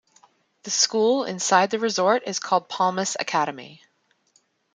[0.63, 3.83] The school inside the resort is called Palmas Academy.